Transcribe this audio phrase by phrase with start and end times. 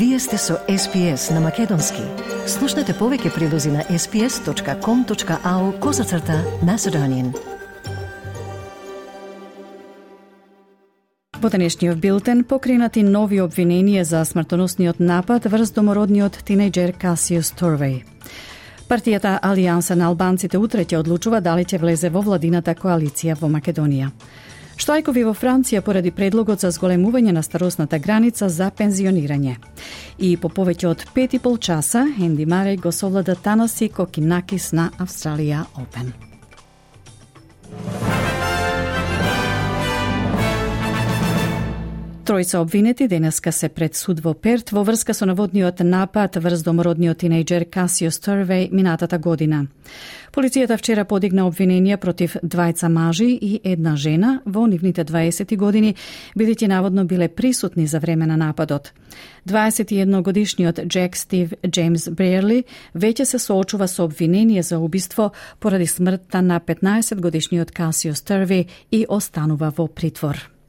[0.00, 2.00] Вие сте со SPS на Македонски.
[2.48, 7.34] Слушнете повеќе прилози на sps.com.au козацрта на Седонин.
[11.40, 18.00] Во денешниот билтен покренати нови обвиненија за смртоносниот напад врз домородниот тинејџер Касиус Торвеј.
[18.88, 24.08] Партијата Алијанса на албанците утре ќе одлучува дали ќе влезе во владината коалиција во Македонија.
[24.80, 29.58] Штајкови во Франција поради предлогот за зголемување на старосната граница за пензионирање.
[30.18, 34.90] И по повеќе од 5 и пол часа, Енди Мареј го совлада Танаси Кокинакис на
[34.98, 36.29] Австралија Опен.
[42.30, 47.18] Тројца обвинети денеска се пред суд во Перт во врска со наводниот напад врз домородниот
[47.24, 49.64] тинејџер Касио Стервеј минатата година.
[50.30, 55.96] Полицијата вчера подигна обвиненија против двајца мажи и една жена во нивните 20 години,
[56.38, 58.92] бидејќи наводно биле присутни за време на нападот.
[59.48, 62.62] 21 годишниот Джек Стив Джеймс Брерли
[62.94, 69.04] веќе се соочува со обвинение за убиство поради смртта на 15 годишниот Касио Стерви и
[69.08, 70.59] останува во притвор.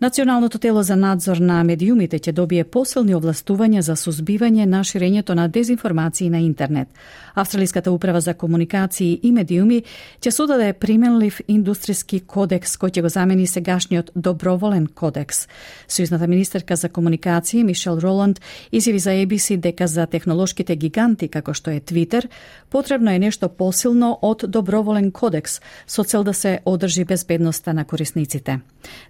[0.00, 5.46] Националното тело за надзор на медиумите ќе добие посилни овластувања за сузбивање на ширењето на
[5.48, 6.88] дезинформации на интернет.
[7.34, 9.82] Австралиската управа за комуникации и медиуми
[10.20, 15.46] ќе содаде применлив индустријски кодекс кој ќе го замени сегашниот доброволен кодекс.
[15.88, 18.40] Сојузната министерка за комуникации Мишел Роланд
[18.72, 22.28] изјави за ABC дека за технолошките гиганти како што е Твитер
[22.70, 28.60] потребно е нешто посилно од доброволен кодекс со цел да се одржи безбедноста на корисниците.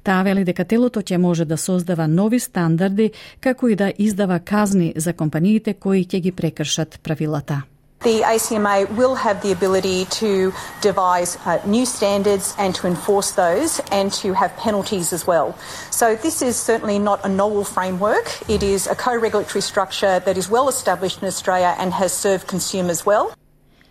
[0.05, 4.93] Таа вели дека телото ќе може да создава нови стандарди, како и да издава казни
[4.97, 7.63] за компаниите кои ќе ги прекршат правилата.
[8.05, 13.81] The ACMA will have the ability to devise uh, new standards and to enforce those
[13.91, 15.55] and to have penalties as well.
[15.91, 18.27] So, this is certainly not a novel framework.
[18.47, 22.47] It is a co regulatory structure that is well established in Australia and has served
[22.47, 23.33] consumers well.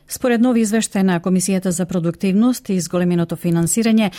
[0.08, 4.12] Според нови извештај на Комисијата за продуктивност и зголеменото финансирање,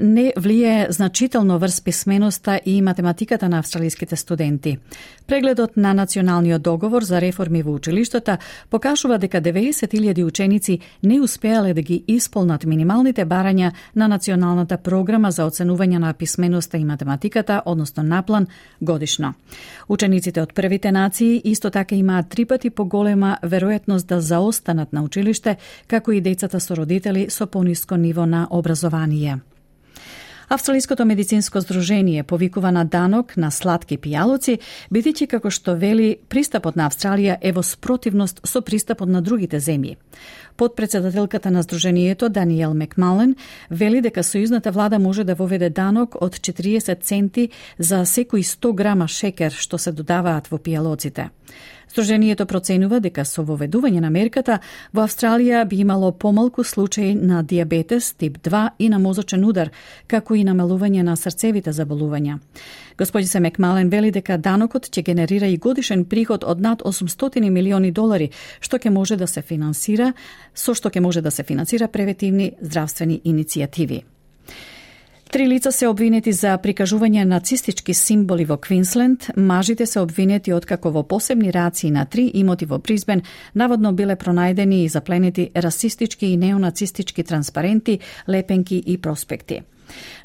[0.00, 4.78] не влие значително врз писменоста и математиката на австралиските студенти.
[5.26, 8.38] Прегледот на Националниот договор за реформи во училиштата
[8.70, 15.44] покажува дека 90.000 ученици не успеале да ги исполнат минималните барања на Националната програма за
[15.44, 18.46] оценување на писменоста и математиката, односно наплан,
[18.80, 19.34] годишно.
[19.88, 25.25] Учениците од првите нации исто така имаат три пати поголема веројатност да заостанат на училиштата
[25.26, 25.56] училиште,
[25.86, 29.40] како и децата со родители со пониско ниво на образование.
[30.48, 34.60] Австралиското медицинско здружение повикува на данок на сладки пијалоци,
[34.94, 39.96] бидејќи како што вели, пристапот на Австралија е во спротивност со пристапот на другите земји.
[40.56, 43.34] Подпредседателката на Сдруженијето Даниел Макмален
[43.70, 49.08] вели дека сојузната влада може да воведе данок од 40 центи за секој 100 грама
[49.08, 51.28] шекер што се додаваат во пијалоците.
[51.92, 54.58] Сдруженијето проценува дека со воведување на мерката
[54.92, 59.70] во Австралија би имало помалку случаи на диабетес тип 2 и на мозочен удар,
[60.06, 62.38] како и намалување на срцевите заболувања.
[62.98, 68.30] Господица Мекмален вели дека данокот ќе генерира и годишен приход од над 800 милиони долари,
[68.60, 70.12] што ќе може да се финансира,
[70.54, 74.02] со што ќе може да се финансира превентивни здравствени иницијативи.
[75.30, 79.30] Три лица се обвинети за прикажување нацистички символи во Квинсленд.
[79.36, 83.22] Мажите се обвинети откако во посебни рации на три имоти во Бризбен
[83.54, 89.62] наводно биле пронајдени и запленети расистички и неонацистички транспаренти, лепенки и проспекти.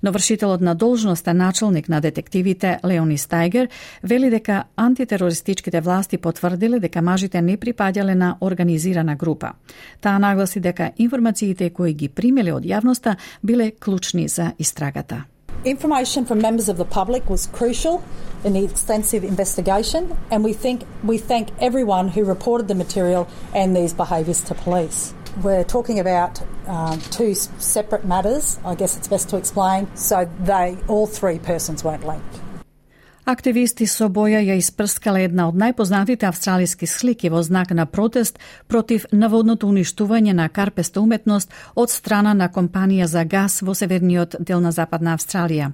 [0.04, 3.70] Навршителот на должноста началник на детективите Леони Стајгер
[4.04, 9.54] вели дека антитерористичките власти потврдиле дека мажите не припаѓале на организирана група.
[10.02, 15.26] Таа нагласи дека информациите кои ги примеле од јавноста биле клучни за истрагата.
[15.64, 18.02] Information from members of the public was crucial
[18.44, 23.76] in the extensive investigation, and we think we thank everyone who reported the material and
[23.76, 25.14] these behaviours to police.
[25.44, 29.88] We're talking about um, two separate matters, I guess it's best to explain.
[29.96, 32.42] So they, all three persons weren't linked.
[33.26, 39.06] Активисти со боја ја испрскале една од најпознатите австралиски слики во знак на протест против
[39.12, 44.72] наводното уништување на карпеста уметност од страна на компанија за газ во северниот дел на
[44.72, 45.72] Западна Австралија.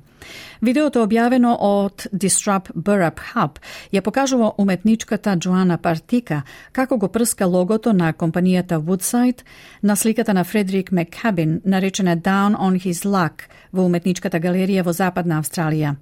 [0.62, 3.60] Видеото објавено од Disrupt Burrup Hub
[3.92, 6.42] ја покажува уметничката Джоана Партика
[6.72, 9.44] како го прска логото на компанијата Woodside
[9.82, 15.42] на сликата на Фредерик Маккабин наречена Down on His Luck во уметничката галерија во Западна
[15.42, 15.96] Австралија.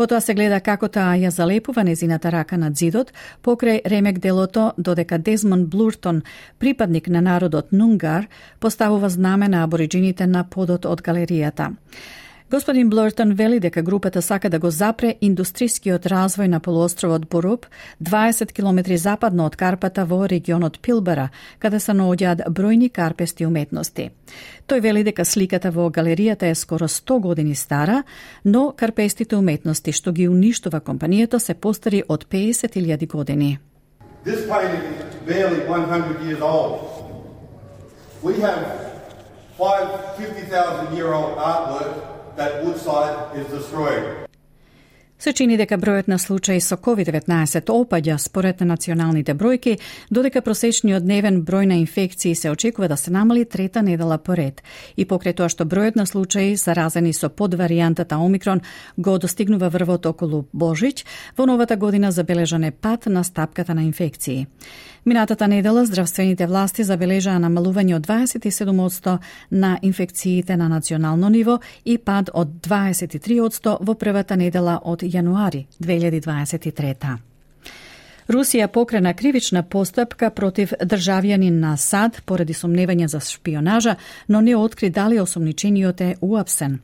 [0.00, 3.10] Потоа се гледа како таа ја залепува незината рака над зидот,
[3.44, 6.22] покрај ремек делото додека Дезмон Блуртон,
[6.58, 8.28] припадник на народот Нунгар,
[8.60, 11.74] поставува знаме на абориджините на подот од галеријата.
[12.50, 17.66] Господин Блортон вели дека групата сака да го запре индустријскиот развој на полуостровот Боруб,
[18.02, 21.28] 20 км западно од Карпата во регионот Пилбара,
[21.62, 24.10] каде се наоѓаат бројни карпести уметности.
[24.66, 28.02] Тој вели дека сликата во галеријата е скоро 100 години стара,
[28.44, 33.58] но карпестите уметности што ги уништува компанијата се постари од 50.000 години.
[34.24, 36.82] This painting is barely 100 years old.
[38.22, 38.90] We have
[39.56, 39.86] five
[40.18, 44.29] 50,000 year old artwork that Woodside is destroying.
[45.20, 49.74] Се чини дека бројот на случаи со COVID-19 опаѓа според националните бројки,
[50.08, 54.62] додека просечниот дневен број на инфекции се очекува да се намали трета недела поред.
[54.96, 58.62] И покрај тоа што бројот на случаи заразени со подваријантата Омикрон
[58.96, 61.04] го достигнува врвот околу Божиќ,
[61.36, 64.46] во новата година забележан е пат на стапката на инфекции.
[65.06, 69.18] Минатата недела здравствените власти забележаа намалување од 27%
[69.50, 77.29] на инфекциите на национално ниво и пад од 23% во првата недела од јануари 2023.
[78.30, 83.96] Русија покрена кривична постапка против државјанин на САД поради сомневање за шпионажа,
[84.28, 86.78] но не откри дали осомничениот е уапсен.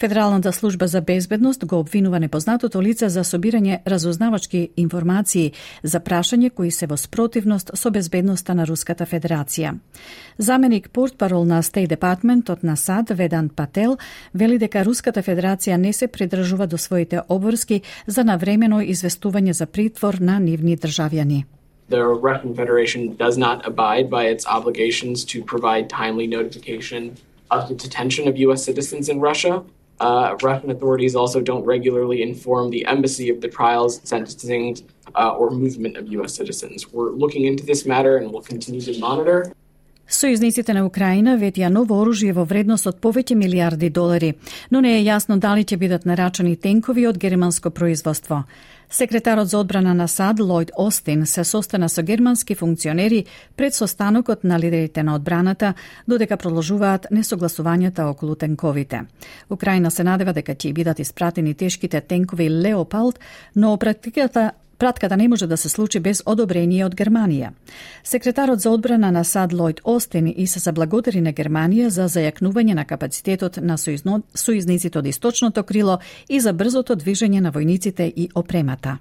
[0.00, 5.52] Федералната служба за безбедност го обвинува непознатото лице за собирање разузнавачки информации
[5.82, 9.74] за прашање кои се во спротивност со безбедноста на Руската Федерација.
[10.38, 13.98] Заменик портпарол на State Департментот на САД Ведан Пател
[14.34, 20.14] вели дека Руската Федерација не се придржува до своите обврски за навремено известување за притвор
[20.20, 21.45] на нивни државјани.
[21.89, 27.17] The Russian Federation does not abide by its obligations to provide timely notification
[27.51, 28.63] of the detention of U.S.
[28.63, 29.63] citizens in Russia.
[29.99, 34.77] Uh, Russian authorities also don't regularly inform the embassy of the trials, sentencing,
[35.15, 36.33] uh, or movement of U.S.
[36.33, 36.91] citizens.
[36.91, 39.51] We're looking into this matter and we'll continue to monitor.
[40.11, 44.33] Сојузниците на Украина ветија ново оружје во вредност од повеќе милиарди долари,
[44.69, 48.43] но не е јасно дали ќе бидат нарачани тенкови од германско производство.
[48.90, 53.24] Секретарот за одбрана на САД Лојд Остин се состана со германски функционери
[53.56, 55.74] пред состанокот на лидерите на одбраната,
[56.08, 59.02] додека продолжуваат несогласувањата околу тенковите.
[59.50, 63.20] Украина се надева дека ќе бидат испратени тешките тенкови Леопалд,
[63.56, 67.54] но практиката Пратката не може да се случи без одобрение од Германија.
[68.04, 72.84] Секретарот за одбрана на САД Лојд Остин и се заблагодари на Германија за зајакнување на
[72.84, 74.22] капацитетот на соизно...
[74.34, 78.98] сојзниците од источното крило и за брзото движење на војниците и опремата.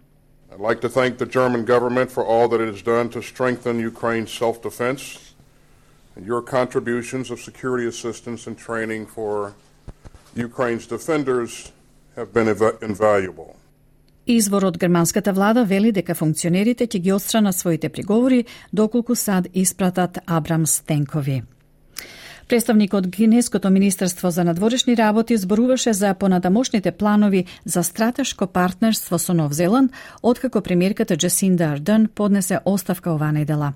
[0.51, 3.79] I'd like to thank the German government for all that it has done to strengthen
[3.79, 5.35] Ukraine's self-defense
[6.15, 9.51] and your contributions of security assistance and training for
[10.35, 11.71] Ukraine's defenders
[12.15, 12.47] have been
[12.81, 13.57] invaluable.
[14.27, 20.17] Извор од германската влада вели дека функционерите ќе ги отстранат своите приговори доколку САД испратат
[20.25, 21.43] Абрамс тенкови.
[22.47, 29.33] Представник од Гинеското Министерство за надворешни работи зборуваше за понатамошните планови за стратешко партнерство со
[29.33, 29.91] Нов Зеланд,
[30.23, 33.73] откако премиерката Джесинда Арден поднесе оставка ова недела.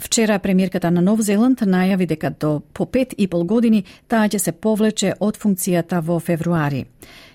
[0.00, 4.38] Вчера премиерката на Нов Зеланд најави дека до по пет и пол години таа ќе
[4.38, 6.84] се повлече од функцијата во февруари.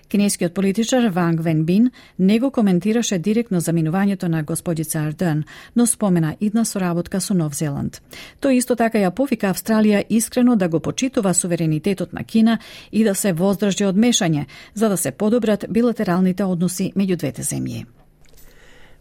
[0.08, 5.44] Кинескиот политичар Ванг Венбин не го коментираше директно заминувањето на господица Арден,
[5.76, 8.00] но спомена идна соработка со Нов Зеланд.
[8.40, 12.58] Тој исто така ја повика Австралија искрено да го почитува суверенитетот на Кина
[12.92, 17.97] и да се воздржи од мешање, за да се подобрат билатералните односи меѓу двете земји.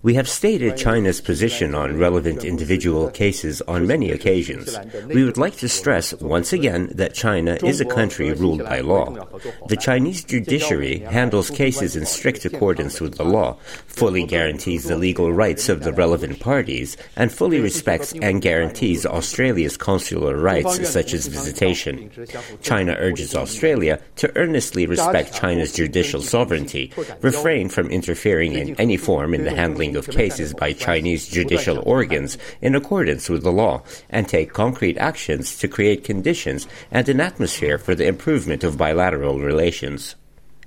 [0.04, 4.78] We have stated China's position on relevant individual cases on many occasions.
[5.08, 9.28] We would like to stress once again that China is a country ruled by law.
[9.70, 15.34] The Chinese judiciary handles cases in strict accordance with the law, fully guarantees the legal
[15.34, 21.26] rights of the relevant parties, and fully respects and guarantees Australia's consular rights such as
[21.26, 22.12] visitation.
[22.62, 29.34] China urges Australia to earnestly respect China's judicial sovereignty, refrain from interfering in any form
[29.34, 33.82] in the handling handling of cases by Chinese judicial organs in accordance with the law
[34.10, 39.40] and take concrete actions to create conditions and an atmosphere for the improvement of bilateral
[39.40, 40.16] relations.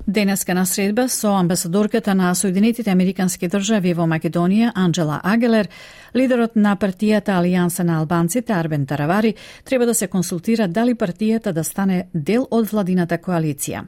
[0.07, 5.69] Денеска на средба со амбасадорката на Соединетите Американски држави во Македонија Анджела Агелер,
[6.15, 9.35] лидерот на партијата Алијанса на албанците Арбен Таравари
[9.65, 13.85] треба да се консултира дали партијата да стане дел од владината коалиција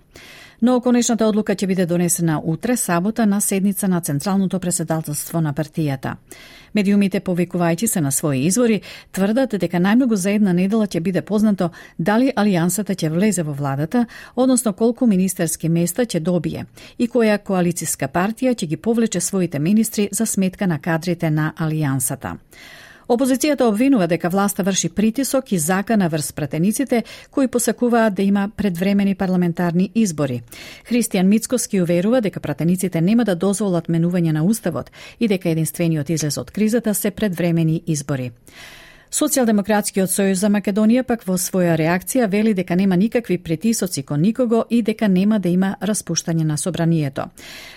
[0.63, 6.15] но конечната одлука ќе биде донесена утре, сабота, на седница на Централното преседателство на партијата.
[6.75, 8.81] Медиумите, повикувајќи се на своји извори,
[9.13, 14.07] тврдат дека најмногу за една недела ќе биде познато дали Алијансата ќе влезе во владата,
[14.37, 16.67] односно колку министерски места ќе добие
[16.99, 22.37] и која коалициска партија ќе ги повлече своите министри за сметка на кадрите на Алијансата.
[23.13, 29.15] Опозицијата обвинува дека власта врши притисок и закана врз пратениците кои посакуваат да има предвремени
[29.15, 30.41] парламентарни избори.
[30.89, 34.91] Христијан Мицкоски уверува дека пратениците нема да дозволат менување на уставот
[35.21, 38.33] и дека единствениот излез од кризата се предвремени избори.
[39.13, 44.63] Социјалдемократскиот сојуз за Македонија пак во своја реакција вели дека нема никакви притисоци кон никого
[44.71, 47.29] и дека нема да има распуштање на собранието.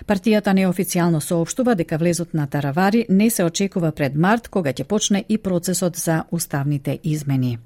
[0.08, 5.26] Партијата неофицијално соопштува дека влезот на Таравари не се очекува пред март, кога ќе почне
[5.28, 7.58] и процесот за уставните измени.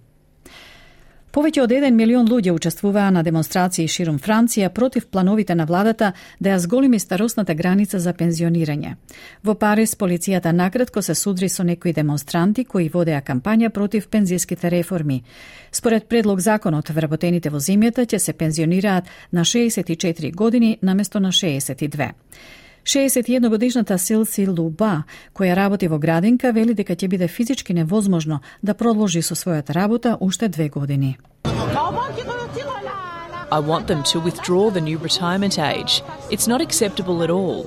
[1.30, 6.56] Повеќе од 1 милион луѓе учествуваа на демонстрации ширум Франција против плановите на владата да
[6.56, 8.96] ја зголеми старосната граница за пензионирање.
[9.44, 15.24] Во Париз полицијата накратко се судри со некои демонстранти кои водеа кампања против пензиските реформи.
[15.72, 22.10] Според предлог законот, вработените во земјата ќе се пензионираат на 64 години наместо на 62.
[22.90, 25.04] 61 годишната Силси Луба,
[25.38, 30.18] која работи во градинка, вели дека ќе биде физички невозможно да продолжи со својата работа
[30.20, 31.18] уште две години.
[33.52, 36.02] I want them to withdraw the new retirement age.
[36.32, 37.62] It's not acceptable at all.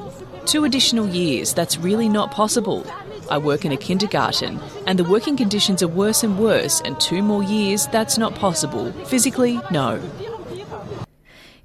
[0.52, 2.82] Two additional years, that's really not possible.
[3.30, 7.22] I work in a kindergarten, and the working conditions are worse and worse, and two
[7.22, 8.86] more years, that's not possible.
[9.06, 10.00] Physically, no.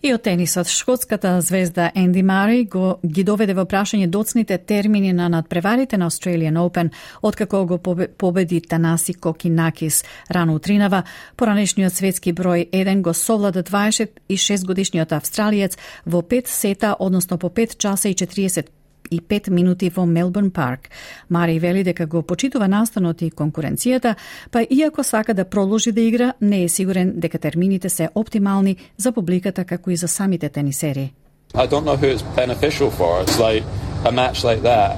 [0.08, 5.28] И од тенисот, шкотската звезда Енди Мари го ги доведе во прашање доцните термини на
[5.28, 7.78] надпреварите на Australian Open, откако го
[8.18, 10.06] победи Танаси Кокинакис.
[10.32, 11.04] Рано утринава,
[11.36, 17.78] поранешниот светски број 1 го совлада 26 годишниот австралиец во 5 сета, односно по 5
[17.78, 18.77] часа и 40
[19.12, 20.90] и 5 минути во Мелбурн Парк.
[21.30, 24.16] Мари вели дека го почитува настанот и конкуренцијата,
[24.52, 29.12] па иако сака да продолжи да игра, не е сигурен дека термините се оптимални за
[29.12, 31.14] публиката како и за самите тенисери.
[31.54, 33.22] I don't know who it's beneficial for.
[33.24, 33.64] It's like
[34.06, 34.98] a match like that,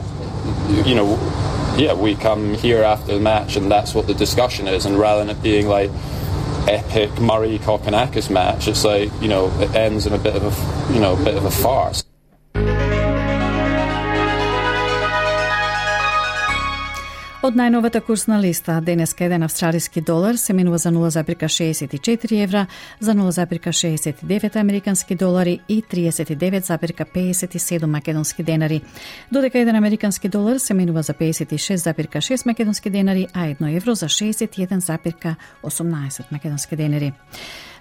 [0.86, 1.18] you know,
[1.78, 4.86] yeah, we come here after the match and that's what the discussion is.
[4.86, 5.90] And rather than it being like
[6.68, 10.94] epic Murray Kokonakis match, it's like, you know, it ends in a bit of a,
[10.94, 12.04] you know, a bit of a farce.
[17.40, 22.66] Од најновата курсна листа, денеска еден австралиски долар се минува за 0,64 евра,
[23.00, 28.82] за 0,69 американски долари и 39,57 македонски денари.
[29.32, 36.32] Додека еден американски долар се минува за 56,6 македонски денари, а едно евро за 61,18
[36.32, 37.14] македонски денари.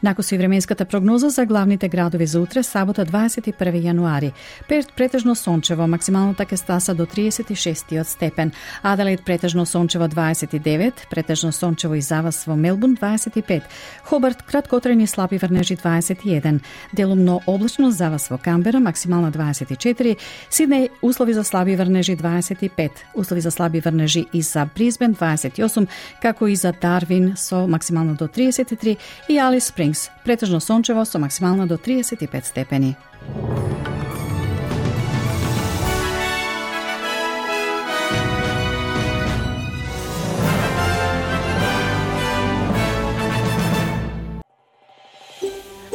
[0.03, 4.33] Накоси временската прогноза за главните градови за утре, сабота 21 јануари.
[4.69, 8.53] Перт претежно сончево, максималната така ќе стаса до 36 степен.
[8.83, 13.63] Аделаид претежно сончево 29, претежно сончево и завас во Мелбун 25.
[14.05, 16.61] Хобарт краткотрени слаби врнежи 21.
[16.93, 20.17] Делумно облачно завас во Камбера, максимална 24.
[20.51, 22.91] Сиднеј услови за слаби врнежи 25.
[23.15, 25.89] Услови за слаби врнежи и за Бризбен 28,
[26.23, 28.97] како и за Дарвин со максимално до 33
[29.29, 32.97] и Алис Спринг Спрингс, претежно сончево со максимално до 35 степени.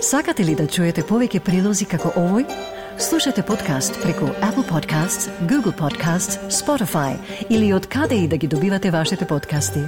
[0.01, 2.45] Сакате ли да чуете повеќе прилози како овој?
[2.97, 7.17] Слушате подкаст преку Apple Podcasts, Google Podcasts, Spotify
[7.49, 9.79] или од каде и да ги добивате вашите подкасти.